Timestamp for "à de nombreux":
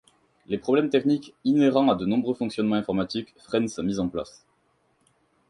1.91-2.33